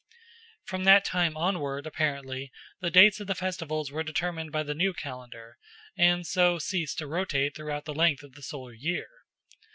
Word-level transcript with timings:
From 0.65 0.83
that 0.85 1.05
time 1.05 1.37
onward, 1.37 1.85
apparently, 1.85 2.51
the 2.79 2.89
dates 2.89 3.19
of 3.19 3.27
the 3.27 3.35
festivals 3.35 3.91
were 3.91 4.01
determined 4.01 4.51
by 4.51 4.63
the 4.63 4.73
new 4.73 4.95
calendar, 4.95 5.59
and 5.95 6.25
so 6.25 6.57
ceased 6.57 6.97
to 6.97 7.05
rotate 7.07 7.55
throughout 7.55 7.85
the 7.85 7.93
length 7.93 8.23
of 8.23 8.33
the 8.33 8.41
solar 8.41 8.73
year. 8.73 9.09